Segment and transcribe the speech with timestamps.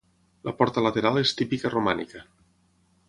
[0.47, 2.27] La porta lateral és típica romànica.